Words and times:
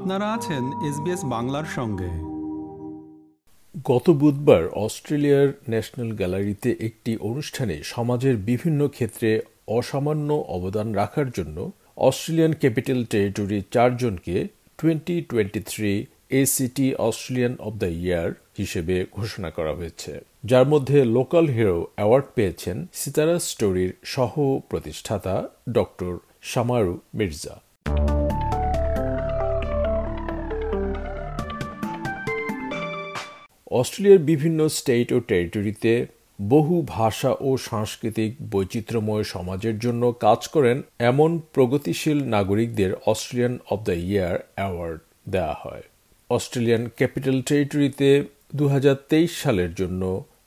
আপনারা 0.00 0.32
আছেন 0.32 0.64
এসবিএস 0.88 1.24
বাংলার 1.24 1.64
সঙ্গে। 1.74 2.08
গত 3.84 4.10
বুধবার 4.10 4.68
অস্ট্রেলিয়ার 4.68 5.48
ন্যাশনাল 5.68 6.12
গ্যালারিতে 6.12 6.76
একটি 6.80 7.16
অনুষ্ঠানে 7.16 7.82
সমাজের 7.84 8.36
বিভিন্ন 8.36 8.88
ক্ষেত্রে 8.88 9.40
অসামান্য 9.68 10.44
অবদান 10.48 10.92
রাখার 10.92 11.30
জন্য 11.30 11.70
অস্ট্রেলিয়ান 11.96 12.52
ক্যাপিটাল 12.52 13.04
টেরিটরি 13.04 13.62
চারজনকে 13.70 14.48
twenty 14.78 15.22
twenty 15.28 15.60
three 15.60 16.06
ACT 16.30 16.94
Australian 16.94 17.56
of 17.60 17.76
the 17.76 17.86
year 17.86 18.32
হিসেবে 18.58 19.06
ঘোষণা 19.12 19.50
করা 19.50 19.74
হয়েছে। 19.74 20.20
যার 20.44 20.68
মধ্যে 20.68 21.04
লোকাল 21.04 21.46
হিরো 21.46 21.86
অ্যাওয়ার্ড 21.94 22.26
পেয়েছেন 22.34 22.86
সিতারা 22.92 23.38
স্টোরির 23.38 23.92
সহ 24.04 24.58
প্রতিষ্ঠাতা 24.68 25.48
ডক্টর 25.72 26.18
শামারু 26.42 26.98
মির্জা। 27.14 27.60
অস্ট্রেলিয়ার 33.78 34.26
বিভিন্ন 34.30 34.60
স্টেট 34.68 35.08
ও 35.12 35.18
টেরিটরিতে 35.20 35.92
বহু 36.54 36.74
ভাষা 36.96 37.30
ও 37.40 37.48
সাংস্কৃতিক 37.70 38.30
বৈচিত্র্যময় 38.52 39.24
সমাজের 39.34 39.76
জন্য 39.78 40.02
কাজ 40.26 40.40
করেন 40.48 40.82
এমন 41.10 41.30
প্রগতিশীল 41.54 42.18
নাগরিকদের 42.36 42.90
Australian 43.06 43.54
of 43.70 43.80
the 43.88 43.96
year 44.08 44.34
award 44.54 45.00
দেওয়া 45.34 45.56
হয়। 45.62 45.84
অস্ট্রেলিয়ান 46.30 46.82
ক্যাপিটাল 46.98 47.36
টেরিটরিতে 47.42 48.10
দু 48.54 48.64
হাজার 48.68 48.96
তেইশ 49.08 49.30
সালের 49.42 49.72
জন্য 49.74 50.02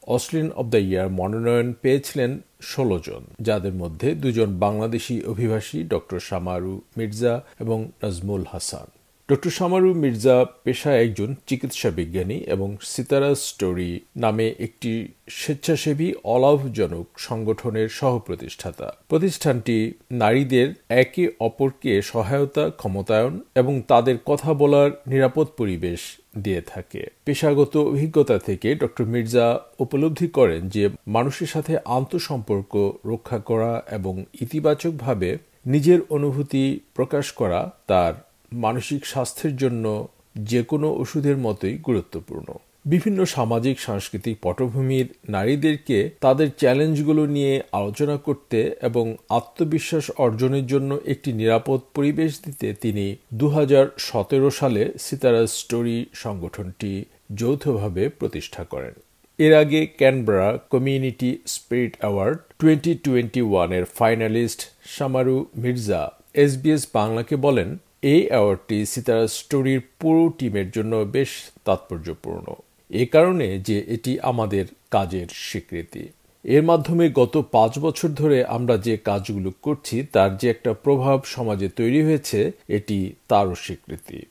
অস্ট্রেলিয়ান 0.07 0.51
অব 0.61 0.65
দ্য 0.69 0.81
ইয়ার 0.89 1.07
মনোনয়ন 1.19 1.67
পেয়েছিলেন 1.81 2.31
ষোলো 2.61 2.97
জন, 3.07 3.23
যাদের 3.47 3.73
মধ্যে 3.73 4.09
দুজন 4.15 4.49
বাংলাদেশি 4.65 5.15
অভিবাসী 5.31 5.79
ডক্টর 5.83 6.19
শামারু 6.19 6.73
মির্জা 6.97 7.33
এবং 7.59 7.79
নাজমুল 8.01 8.45
হাসান। 8.51 8.87
ডক্টর 9.29 9.49
সামারু 9.49 9.93
মির্জা 9.93 10.45
পেশায় 10.63 11.01
একজন 11.01 11.35
চিকিৎসা 11.47 11.89
বিজ্ঞানী 11.89 12.37
এবং 12.55 12.77
সিতারা 12.81 13.35
স্টোরি 13.35 13.99
নামে 14.17 14.47
একটি 14.59 15.07
স্বেচ্ছাসেবী 15.29 16.13
অলাভজনক 16.23 17.05
সংগঠনের 17.17 17.89
সহ 17.89 18.19
প্রতিষ্ঠাতা 18.19 18.87
প্রতিষ্ঠানটি 19.09 19.93
নারীদের 20.11 20.67
একে 20.89 21.31
অপরকে 21.39 22.01
সহায়তা, 22.01 22.69
ক্ষমতায়ন 22.69 23.33
এবং 23.55 23.81
তাদের 23.87 24.17
কথা 24.25 24.53
বলার 24.53 24.91
নিরাপদ 25.07 25.47
পরিবেশ 25.57 25.99
দিয়ে 26.37 26.61
থাকে। 26.61 27.01
পেশাগত 27.25 27.77
অভিজ্ঞতা 27.77 28.37
থেকে 28.37 28.75
ডক্টর 28.75 29.05
মির্জা 29.05 29.59
উপলব্ধি 29.79 30.27
করেন 30.27 30.69
যে, 30.69 30.89
মানুষের 31.07 31.47
সাথে 31.47 31.77
আন্তঃসম্পর্ক 31.85 32.91
রক্ষা 33.05 33.39
করা 33.39 33.83
এবং 33.91 34.25
ইতিবাচকভাবে 34.41 35.37
নিজের 35.65 35.99
অনুভূতি 36.09 36.79
প্রকাশ 36.95 37.31
করা 37.31 37.71
তার 37.87 38.13
মানসিক 38.53 39.05
স্বাস্থ্যের 39.05 39.55
জন্য 39.55 40.07
যে 40.35 40.63
কোনো 40.63 40.93
ওষুধের 40.93 41.37
মতোই 41.37 41.77
গুরুত্বপূর্ণ। 41.77 42.53
বিভিন্ন 42.85 43.25
সামাজিক, 43.25 43.79
সাংস্কৃতিক 43.79 44.37
পটভূমির 44.41 45.05
নারীদেরকে 45.29 46.09
তাদের 46.19 46.49
চ্যালেঞ্জগুলো 46.57 47.25
নিয়ে 47.25 47.61
আলোচনা 47.71 48.17
করতে 48.17 48.75
এবং 48.81 49.15
আত্মবিশ্বাস 49.29 50.11
অর্জনের 50.11 50.67
জন্য 50.67 50.99
একটি 51.05 51.33
নিরাপদ 51.33 51.79
পরিবেশ 51.93 52.39
দিতে 52.45 52.73
তিনি 52.73 53.15
দু 53.33 53.47
হাজার 53.47 53.87
সতেরো 53.97 54.51
সালে 54.51 54.91
সিতারা 54.99 55.47
স্টোরি 55.47 56.05
সংগঠনটি 56.13 57.05
যৌথভাবে 57.35 58.09
প্রতিষ্ঠা 58.09 58.63
করেন। 58.63 58.93
এর 59.37 59.53
আগে 59.53 59.85
Canberra 59.85 60.57
community 60.69 61.37
spirit 61.47 61.95
award 61.99 62.37
twenty 62.59 62.95
twenty 62.95 63.41
ওয়ানের 63.41 63.85
ফাইনালিস্ট 63.85 64.61
সামারু 64.85 65.45
মির্জা 65.57 66.11
এসবিএস 66.33 66.87
বাংলাকে 66.93 67.35
বলেন 67.35 67.77
এই 68.03 68.27
অ্যাওয়ার্ডটি 68.27 68.85
সিতারা 68.85 69.27
স্টোরির 69.27 69.81
পুরো 69.99 70.29
টিমের 70.29 70.71
জন্য 70.71 70.95
বেশ 70.95 71.29
তাৎপর্যপূর্ণ। 71.65 72.53
এ 72.89 73.05
কারণে 73.05 73.59
যে 73.59 73.83
এটি 73.87 74.19
আমাদের 74.19 74.65
কাজের 74.91 75.27
স্বীকৃতি। 75.31 76.07
এর 76.43 76.63
মাধ্যমে 76.63 77.09
গত 77.09 77.45
পাঁচ 77.51 77.79
বছর 77.79 78.09
ধরে 78.09 78.45
আমরা 78.45 78.77
যে 78.77 78.97
কাজগুলো 78.97 79.51
করছি, 79.61 80.03
তার 80.03 80.37
যে 80.37 80.49
একটা 80.49 80.73
প্রভাব 80.73 81.23
সমাজে 81.25 81.69
তৈরি 81.69 82.03
হয়েছে, 82.03 82.51
এটি 82.67 83.13
তারও 83.27 83.55
স্বীকৃতি। 83.55 84.25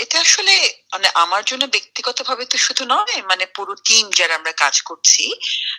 এটা 0.00 0.23
আসলে 0.34 0.56
মানে 0.92 1.08
আমার 1.14 1.42
জন্য 1.44 1.64
ব্যক্তিগতভাবে 1.66 2.44
তো 2.46 2.56
শুধু 2.58 2.82
নয় 2.84 3.18
মানে 3.30 3.44
পুরো 3.56 3.72
টিম 3.86 4.04
যারা 4.10 4.34
আমরা 4.34 4.52
কাজ 4.64 4.74
করছি 4.82 5.24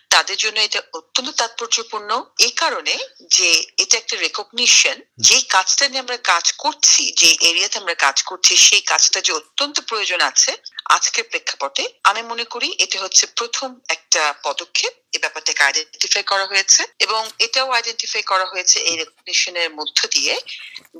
তাদের 0.09 0.37
জন্য 0.37 0.57
এটা 0.59 0.79
অত্যন্ত 0.93 1.29
তাৎপর্যপূর্ণ। 1.41 2.09
এই 2.39 2.53
কারণে 2.61 2.95
যে 3.35 3.49
এটা 3.77 3.95
একটা 3.97 4.15
রেকগনিশন 4.17 4.97
যে 5.19 5.37
কাজটা 5.55 5.83
নিয়ে 5.87 6.03
আমরা 6.05 6.17
কাজ 6.33 6.45
করছি 6.63 7.01
যে 7.21 7.29
এরিয়াতে 7.49 7.77
আমরা 7.79 7.95
কাজ 8.05 8.17
করছি 8.23 8.53
সেই 8.67 8.83
কাজটা 8.91 9.19
যে 9.21 9.31
অত্যন্ত 9.33 9.77
প্রয়োজন 9.89 10.19
আছে 10.21 10.51
আজকের 10.95 11.25
প্রেক্ষাপটে 11.31 11.83
আমি 12.03 12.21
মনে 12.21 12.45
করি 12.53 12.69
এটা 12.79 12.97
হচ্ছে 12.99 13.23
প্রথম 13.39 13.69
একটা 13.87 14.21
পদক্ষেপ। 14.43 14.93
এই 15.15 15.19
ব্যাপারটাকে 15.19 15.61
আইডেন্টিফাই 15.63 16.23
করা 16.23 16.45
হয়েছে 16.45 16.81
এবং 16.99 17.21
এটাও 17.39 17.67
আইডেন্টিফাই 17.71 18.23
করা 18.23 18.45
হয়েছে 18.45 18.77
এই 18.89 18.95
রেকগনিশনের 19.01 19.69
মধ্য 19.79 19.97
দিয়ে 20.07 20.35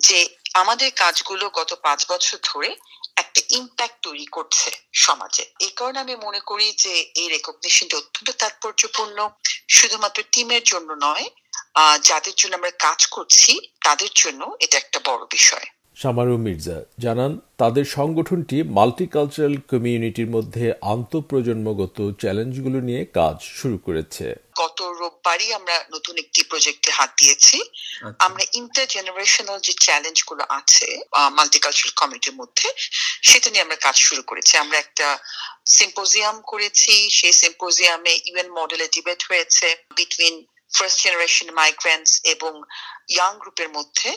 যে 0.08 0.20
আমাদের 0.54 0.90
কাজগুলো 0.96 1.46
গত 1.50 1.72
পাঁচ 1.86 2.00
বছর 2.12 2.38
ধরে 2.44 2.72
একটা 3.22 3.42
ইম্প্যাক্ট 3.60 3.98
তৈরি 4.08 4.28
করছে 4.36 4.70
সমাজে। 5.06 5.44
এই 5.66 5.74
কারণে 5.76 5.98
আমি 6.00 6.16
মনে 6.26 6.42
করি 6.50 6.68
যে 6.84 6.94
এই 7.22 7.28
রেকগনিশনটা 7.34 7.96
অত্যন্ত 7.98 8.30
তাৎপর্যপূর্ণ। 8.42 9.18
শুধুমাত্র 9.70 10.20
টিমের 10.32 10.64
জন্য 10.66 10.90
নয় 11.06 11.26
যাদের 12.04 12.36
জন্য 12.38 12.54
আমরা 12.56 12.74
কাজ 12.88 13.00
করছি 13.08 13.52
তাদের 13.84 14.12
জন্য 14.16 14.42
এটা 14.60 14.76
একটা 14.78 15.00
বড় 15.06 15.24
বিষয়। 15.32 15.68
সামারু 16.02 16.36
মির্জা 16.38 16.78
জানান 17.00 17.32
তাদের 17.58 17.86
সংগঠনটি 17.98 18.58
মাল্টিকালচারাল 18.78 19.56
কমিউনিটির 19.72 20.30
মধ্যে 20.30 20.66
আন্তঃপ্রজন্মগত 20.94 21.98
চ্যালেঞ্জগুলো 22.22 22.80
নিয়ে 22.88 23.02
কাজ 23.20 23.38
শুরু 23.60 23.78
করেছে। 23.78 24.26
গত 24.62 24.80
রোববারই 25.26 25.50
আমরা 25.60 25.76
নতুন 25.94 26.16
একটি 26.24 26.42
প্রজেক্টে 26.52 26.90
হাত 26.98 27.12
দিয়েছি। 27.22 27.58
আচ্ছা। 27.62 28.24
আমরা 28.26 28.44
ইন্টার 28.60 28.86
জেনারেশনাল 28.96 29.58
যে 29.68 29.74
চ্যালেঞ্জগুলো 29.86 30.44
আছে 30.60 30.88
মাল্টিকালচারাল 31.38 31.94
কমিটির 32.02 32.36
মধ্যে 32.42 32.68
সেটা 33.30 33.48
নিয়ে 33.50 33.66
আমরা 33.66 33.78
কাজ 33.86 33.96
শুরু 34.08 34.22
করেছি। 34.30 34.54
আমরা 34.64 34.78
একটা 34.80 35.08
সিম্পোজিয়াম 35.78 36.38
করেছি 36.52 36.94
সেই 37.18 37.34
সিম্পোজিয়ামে 37.44 38.14
ইউএন 38.30 38.50
মডেলে 38.60 38.88
ডিবেট 38.96 39.22
হয়েছে। 39.30 39.68
বিটুইন 39.98 40.36
ফার্স্ট 40.72 40.98
জেনারেশন 41.06 41.48
মাইগ্রেন্টস 41.62 42.14
এবং 42.34 42.54
ইয়াং 43.16 43.32
গ্রুপের 43.42 43.70
মধ্যে 43.78 44.10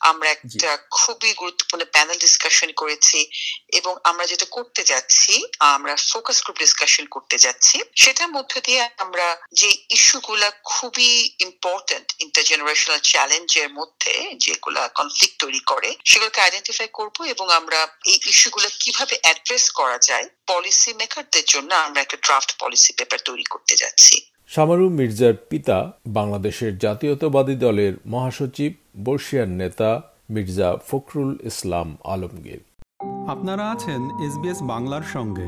আমরা 0.00 0.30
একটা 0.30 0.78
খুবই 0.90 1.32
গুরুত্বপূর্ণ 1.32 1.84
প্যানেল 1.84 2.18
ডিসকাশন 2.18 2.72
করেছি 2.72 3.30
এবং 3.72 3.96
আমরা 4.04 4.26
যেটা 4.26 4.46
করতে 4.50 4.82
যাচ্ছি 4.84 5.44
আমরা 5.60 5.96
ফোকাস 5.96 6.42
গ্রুপ 6.42 6.58
ডিসকাশন 6.58 7.06
করতে 7.06 7.38
যাচ্ছি 7.38 7.80
সেটার 7.96 8.28
মধ্য 8.28 8.60
দিয়ে 8.60 8.88
আমরা 8.98 9.36
যে 9.52 9.76
ইস্যুগুলা 9.90 10.50
খুবই 10.64 11.30
ইম্পর্টেন্ট 11.38 12.12
ইন্টারজেনারেশনাল 12.18 12.98
চ্যালেঞ্জের 12.98 13.68
মধ্যে 13.72 14.34
যেগুলা 14.36 14.88
কনফ্লিক্ট 14.88 15.38
তৈরি 15.38 15.60
করে 15.60 15.96
সেগুলোকে 16.04 16.40
আইডেন্টিফাই 16.40 16.88
করব 16.92 17.24
এবং 17.24 17.50
আমরা 17.50 17.88
এই 18.06 18.18
ইস্যুগুলো 18.26 18.68
কীভাবে 18.80 19.18
অ্যাড্রেস 19.22 19.70
করা 19.70 19.98
যায় 19.98 20.28
পলিসি 20.46 20.94
মেকারদের 20.94 21.44
জন্য 21.44 21.74
আমরা 21.74 22.00
একটা 22.00 22.16
ড্রাফট 22.16 22.50
পলিসি 22.58 22.92
পেপার 22.92 23.18
তৈরি 23.24 23.44
করতে 23.44 23.76
যাচ্ছি। 23.76 24.20
সামারু 24.48 24.88
মির্জার 24.88 25.34
পিতা 25.34 25.98
বাংলাদেশের 26.06 26.78
জাতীয়তাবাদী 26.78 27.54
দলের 27.54 27.92
মহাসচিব 28.06 28.74
বর্ষিয়ান 29.04 29.48
নেতা 29.48 30.02
মির্জা 30.30 30.76
ফখরুল 30.86 31.36
ইসলাম 31.44 31.96
আলমগীর। 32.04 32.60
আপনারা 33.28 33.70
আছেন 33.70 34.26
এসবিএস 34.26 34.62
বাংলার 34.62 35.02
সঙ্গে। 35.12 35.46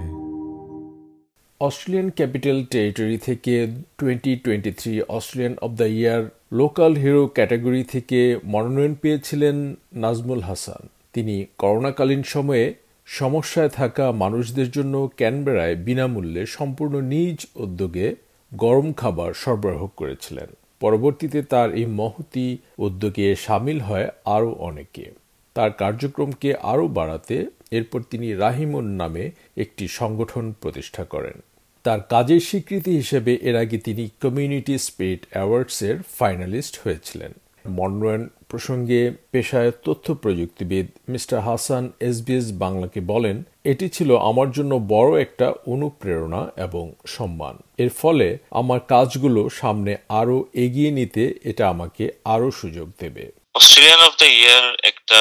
অস্ট্রেলিয়ান 1.60 2.10
ক্যাপিটাল 2.10 2.64
টেরিটরি 2.64 3.18
থেকে 3.18 3.66
twenty 3.98 4.36
twenty 4.36 4.72
three 4.72 5.02
Australian 5.02 5.58
of 5.62 5.74
the 5.74 5.84
year 5.84 6.30
local 6.52 6.94
hero 6.94 7.26
category 7.26 7.84
থেকে 7.84 8.38
মনোনয়ন 8.44 8.94
পেয়েছিলেন 8.94 9.74
নাজমুল 9.92 10.40
হাসান। 10.40 10.88
তিনি 11.12 11.46
করোনাকালীন 11.58 12.22
সময়ে 12.22 12.74
সমস্যায় 13.06 13.68
থাকা 13.68 14.12
মানুষদের 14.12 14.70
জন্য 14.70 15.10
ক্যানবেরায় 15.16 15.76
বিনামূল্যে 15.76 16.46
সম্পূর্ণ 16.46 17.00
নিজ 17.00 17.46
উদ্যোগে 17.54 18.16
গরম 18.54 18.92
খাবার 18.92 19.34
সরবরাহ 19.34 19.86
করেছিলেন। 19.86 20.46
পরবর্তীতে 20.80 21.42
তার 21.42 21.74
এই 21.74 21.86
মহতি 21.86 22.58
উদ্যোগে 22.78 23.36
সামিল 23.36 23.80
হয় 23.80 24.08
আরও 24.24 24.52
অনেকে। 24.52 25.10
তার 25.54 25.70
কার্যক্রমকে 25.72 26.54
আরও 26.54 26.88
বাড়াতে 26.88 27.46
এরপর 27.70 28.00
তিনি 28.02 28.32
রাহিমুন 28.32 28.84
নামে 28.84 29.30
একটি 29.56 29.88
সংগঠন 29.88 30.54
প্রতিষ্ঠা 30.60 31.04
করেন। 31.04 31.42
তার 31.82 32.00
কাজের 32.00 32.40
স্বীকৃতি 32.40 32.90
হিসেবে 32.90 33.38
এর 33.42 33.56
আগে 33.56 33.78
তিনি 33.78 34.08
কমিউনিটি 34.22 34.78
স্পিরিট 34.78 35.26
অ্যাওয়ার্ডসের 35.30 35.96
ফাইনালিস্ট 36.18 36.80
হয়েছিলেন। 36.84 37.32
মনোনয়ন 37.68 38.28
প্রসঙ্গে 38.48 39.12
পেশায় 39.30 39.70
তথ্য 39.84 40.14
প্রযুক্তিবিদ 40.14 40.86
মিস্টার 41.08 41.40
হাসান 41.40 41.92
এসবিএস 42.00 42.52
বাংলাকে 42.58 43.00
বলেন 43.00 43.42
এটি 43.72 43.86
ছিল 43.88 44.10
আমার 44.30 44.48
জন্য 44.50 44.72
বড় 44.88 45.20
একটা 45.20 45.46
অনুপ্রেরণা 45.66 46.42
এবং 46.56 46.84
সম্মান। 47.06 47.54
এর 47.78 47.90
ফলে 48.00 48.38
আমার 48.50 48.80
কাজগুলো 48.80 49.48
সামনে 49.60 49.92
আরও 50.20 50.36
এগিয়ে 50.54 50.90
নিতে 50.90 51.22
এটা 51.44 51.68
আমাকে 51.68 52.04
আরও 52.24 52.50
সুযোগ 52.50 52.88
দেবে। 52.98 53.24
অস্ট্রেলিয়ান 53.54 54.00
অফ 54.00 54.12
দ্য 54.16 54.28
ইয়ার 54.40 54.76
একটা 54.82 55.20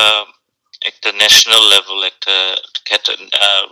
একটা 0.82 1.12
ন্যাশনাল 1.12 1.64
লেভেল 1.74 2.00
একটা 2.10 2.36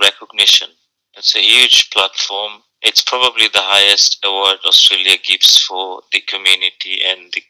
recognition 0.03 0.69
it's 1.17 1.35
a 1.35 1.41
huge 1.41 1.75
platform 1.91 2.53
It's 2.89 3.05
probably 3.13 3.47
the 3.59 3.65
highest 3.73 4.11
award 4.29 4.59
Australia 4.71 5.17
gives 5.29 5.51
for 5.67 5.85
the 6.13 6.21
community 6.33 6.95
and 7.09 7.21
the 7.35 7.41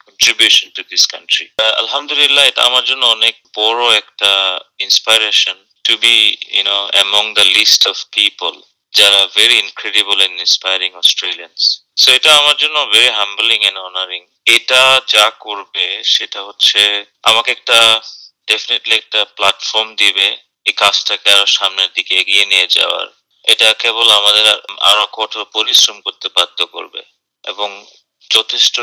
to 0.76 0.82
this 0.92 1.06
country. 1.16 1.48
Uh, 1.64 1.74
Alhamdulillah, 1.84 2.44
এটা 2.48 2.62
আমার 2.64 2.84
জন্য 2.84 3.04
অনেক 3.06 3.36
বড় 3.58 3.82
একটা 3.98 4.32
inspiration. 4.80 5.58
To 5.86 5.98
be, 5.98 6.38
you 6.58 6.64
know, 6.64 6.90
among 7.06 7.34
the 7.34 7.46
list 7.58 7.82
of 7.92 7.98
people 8.20 8.58
যারা 8.94 9.28
very 9.36 9.58
incredible 9.60 10.22
and 10.22 10.40
inspiring 10.40 10.92
Australians 10.94 11.82
so 11.96 12.12
এটা 12.12 12.38
আমার 12.38 12.58
জন্য 12.58 12.88
ভেরি 12.94 13.10
হাম্বলিং 13.10 13.60
এন্ড 13.66 13.80
অনারিং 13.80 14.26
এটা 14.46 15.02
যা 15.08 15.30
করবে 15.40 16.04
সেটা 16.04 16.44
হচ্ছে 16.44 17.06
আমাকে 17.24 17.52
একটা 17.52 18.02
ডেফিনেটলি 18.48 18.96
একটা 18.96 19.26
প্ল্যাটফর্ম 19.26 19.96
দিবে 19.96 20.38
এই 20.66 20.72
কাজটাকে 20.72 21.32
আরও 21.34 21.46
সামনের 21.46 21.90
দিকে 21.94 22.16
এগিয়ে 22.16 22.46
নিয়ে 22.46 22.68
যাওয়ার। 22.68 23.08
এটা 23.44 23.74
কেবল 23.74 24.12
আমাদের 24.12 24.46
আরও 24.80 25.08
কঠোর 25.12 25.46
পরিশ্রম 25.46 26.02
করতে 26.02 26.30
বাধ্য 26.36 26.66
করবে। 26.66 27.04
এবং 27.44 27.86
যথেষ্ট 28.30 28.82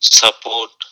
support 0.00 0.84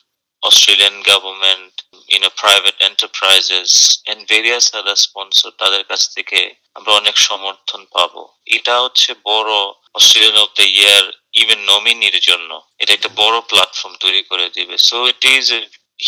Australian 0.43 1.03
government 1.03 1.80
in 2.17 2.25
private 2.41 2.77
enterprises 2.89 3.71
and 4.11 4.21
various 4.33 4.67
other 4.81 4.99
sponsor 5.07 5.51
তাদের 5.63 5.83
কাছ 5.91 6.03
থেকে 6.15 6.41
আমরা 6.77 6.93
অনেক 7.01 7.17
সমর্থন 7.29 7.81
পাবো। 7.97 8.23
এটা 8.57 8.75
হচ্ছে 8.85 9.11
বড় 9.31 9.53
Australian 9.99 10.37
of 10.45 10.49
the 10.59 10.67
year 10.79 11.05
even 11.43 11.61
নমিনির 11.73 12.19
জন্য। 12.29 12.51
এটা 12.79 12.93
একটা 12.95 13.11
বড় 13.23 13.37
প্ল্যাটফর্ম 13.51 13.95
তৈরি 14.05 14.23
করে 14.31 14.47
দিবে। 14.57 14.75
So 14.89 14.97
it 15.13 15.25
is 15.37 15.47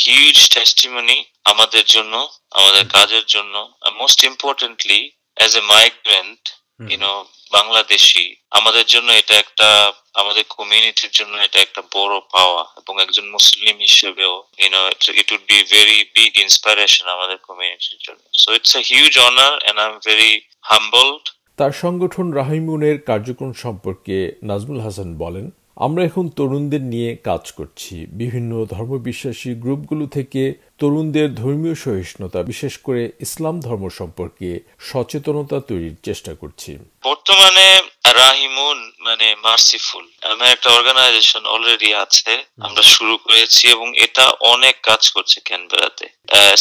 huge 0.04 0.38
testimony 0.54 1.18
আমাদের 1.52 1.84
জন্য, 1.94 2.14
আমাদের 2.58 2.84
কাজের 2.96 3.24
জন্য। 3.34 3.54
Most 4.00 4.20
importantly 4.30 5.00
as 5.38 5.52
a 5.56 5.64
migrant 5.74 6.42
you know 6.90 7.24
Bangladeshi 7.52 8.36
আমাদের 8.50 8.84
জন্য 8.86 9.12
এটা 9.12 9.34
একটা 9.34 9.92
আমাদের 10.14 10.44
কমিউনিটির 10.48 11.10
জন্য 11.10 11.36
এটা 11.36 11.60
একটা 11.60 11.82
বড় 11.94 12.20
পাওয়া 12.32 12.62
এবং 12.76 13.02
একজন 13.02 13.30
মুসলিম 13.30 13.78
হিসেবেও 13.78 14.44
you know 14.58 14.88
it 15.14 15.32
would 15.32 15.44
be 15.48 15.58
very 15.70 16.04
big 16.14 16.38
inspiration 16.38 17.08
আমাদের 17.08 17.36
কমিউনিটির 17.36 17.98
জন্য। 18.02 18.20
So 18.32 18.52
it's 18.52 18.76
a 18.76 18.82
huge 18.82 19.18
honour 19.18 19.52
and 19.62 19.78
I 19.80 19.86
am 19.86 19.98
very 20.04 20.40
humbled 20.62 21.24
তার 21.56 21.72
সংগঠন 21.72 22.32
রাহিমুনের 22.32 22.96
কার্যক্রম 23.00 23.52
সম্পর্কে 23.52 24.32
নাজমুল 24.42 24.80
হাসান 24.80 25.16
বলেন 25.16 25.50
আমরা 25.76 26.04
এখন 26.04 26.28
তরুণদের 26.28 26.80
নিয়ে 26.80 27.16
কাজ 27.16 27.52
করছি। 27.52 28.06
বিভিন্ন 28.10 28.66
ধর্মবিশ্বাসী 28.70 29.54
গ্রুপগুলো 29.54 30.06
থেকে 30.06 30.54
তরুণদের 30.78 31.34
ধর্মীয় 31.34 31.74
সহিষ্ণুতা, 31.74 32.42
বিশেষ 32.42 32.78
করে 32.78 33.12
ইসলাম 33.20 33.60
ধর্ম 33.60 33.88
সম্পর্কে 33.88 34.60
সচেতনতা 34.78 35.60
তৈরির 35.60 35.96
চেষ্টা 36.02 36.34
করছি। 36.34 36.78
বর্তমানে 37.04 37.82
রাহিমুন 38.14 38.91
মানে 39.06 39.26
মার্সিফুল 39.46 40.04
আমার 40.30 40.48
একটা 40.54 40.68
অর্গানাইজেশন 40.78 41.42
অলরেডি 41.54 41.90
আছে। 42.04 42.32
আমরা 42.66 42.82
শুরু 42.94 43.14
করেছি 43.24 43.64
এবং 43.74 43.88
এটা 44.04 44.24
অনেক 44.54 44.74
কাজ 44.88 45.02
করছে 45.14 45.38
ক্যানবেরাতে। 45.48 46.06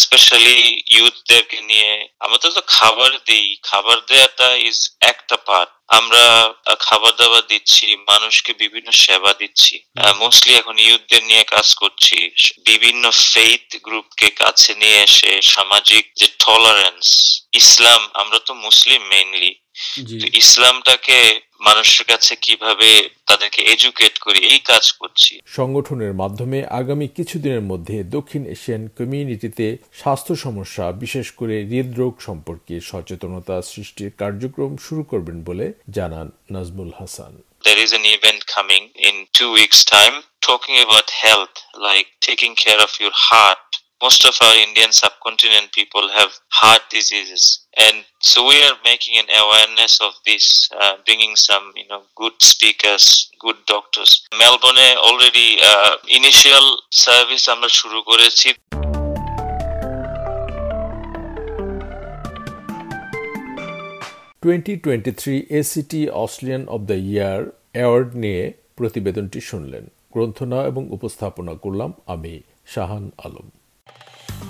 স্পেশালি 0.04 0.60
ইউথদেরকে 0.98 1.60
নিয়ে। 1.70 1.92
আমাদের 2.26 2.50
তো 2.58 2.62
খাবার 2.76 3.12
দিই। 3.28 3.48
খাবার 3.70 3.98
দেওয়াটা 4.10 4.48
ইজ 4.70 4.80
একটা 5.12 5.36
পার্ট 5.48 5.70
আমরা 6.00 6.26
খাবার 6.88 7.14
দাবার 7.20 7.44
দিচ্ছি 7.52 7.86
মানুষকে 8.12 8.52
বিভিন্ন 8.64 8.90
সেবা 9.04 9.32
দিচ্ছি। 9.42 9.76
মোস্টলি 10.22 10.54
এখন 10.62 10.76
ইউথদের 10.88 11.24
নিয়ে 11.30 11.44
কাজ 11.56 11.68
করছি। 11.82 12.18
বিভিন্ন 12.70 13.04
ফেইথ 13.32 13.68
গ্রুপকে 13.86 14.28
কাছে 14.42 14.72
নিয়ে 14.82 15.00
এসে 15.08 15.32
সামাজিক 15.54 16.04
যে 16.20 16.28
টলারেন্স 16.44 17.06
ইসলাম 17.62 18.02
আমরা 18.22 18.40
তো 18.48 18.54
মুসলিম 18.66 19.02
মেইনলি 19.14 19.52
ইসলামটাকে 20.42 21.18
মানুষের 21.68 22.06
কাছে 22.06 22.34
কীভাবে 22.46 22.90
তাদেরকে 23.30 23.62
এডুকেট 23.74 24.16
করি 24.20 24.40
এই 24.54 24.60
কাজ 24.72 24.86
করছি। 24.92 25.34
সংগঠনের 25.58 26.14
মাধ্যমে 26.14 26.60
আগামী 26.82 27.08
কিছুদিনের 27.18 27.64
মধ্যে 27.72 27.98
দক্ষিণ 28.16 28.44
এশিয়ান 28.56 28.84
কমিউনিটিতে 28.98 29.66
স্বাস্থ্য 30.02 30.34
সমস্যা 30.46 30.86
বিশেষ 31.04 31.28
করে 31.40 31.56
হৃদরোগ 31.72 32.14
সম্পর্কে 32.28 32.76
সচেতনতা 32.90 33.56
সৃষ্টির 33.72 34.12
কার্যক্রম 34.18 34.72
শুরু 34.86 35.04
করবেন 35.04 35.38
বলে 35.44 35.66
জানান 35.90 36.28
Nazmul 36.52 36.92
Hasan. 37.00 37.34
There 37.68 37.82
is 37.86 37.92
an 38.00 38.06
event 38.18 38.42
coming 38.58 38.84
in 39.08 39.16
two 39.38 39.52
weeks' 39.60 39.84
time 39.96 40.16
talking 40.50 40.78
about 40.86 41.08
health, 41.24 41.56
like 41.88 42.10
taking 42.30 42.54
care 42.64 42.82
of 42.88 42.92
your 43.04 43.16
heart, 43.28 43.71
most 44.02 44.26
of 44.26 44.36
our 44.42 44.56
Indian 44.58 44.92
subcontinent 44.92 45.72
people 45.72 46.10
have 46.10 46.32
heart 46.50 46.82
diseases. 46.90 47.44
And 47.78 48.04
so 48.22 48.48
we 48.48 48.58
are 48.64 48.78
making 48.84 49.16
an 49.18 49.30
awareness 49.42 50.02
of 50.02 50.14
this, 50.26 50.70
uh, 50.74 50.96
bringing 51.06 51.36
some, 51.38 51.72
you 51.76 51.88
know, 51.88 52.02
good 52.16 52.34
speakers, 52.42 53.30
good 53.40 53.58
doctors. 53.66 54.28
Melbourne 54.38 54.82
already 55.00 55.50
uh, 55.64 55.94
initial 56.20 56.66
service 57.06 57.46
আমরা 57.54 57.70
শুরু 57.80 58.00
করেছি 58.10 58.50
twenty 64.44 64.74
twenty 64.84 65.12
three 65.22 65.36
ACT 65.60 66.02
Australian 66.24 66.64
of 66.76 66.82
the 66.92 66.98
year 67.10 67.40
award 67.76 68.10
নিয়ে 68.24 68.44
প্রতিবেদনটি 68.78 69.40
শুনলেন 69.50 69.84
গ্রন্থনা 70.14 70.58
এবং 70.72 70.84
উপস্থাপনা 70.98 71.54
করলাম 71.64 71.92
আমি 72.14 72.34
শাহান 72.74 73.06
আলম 73.26 73.48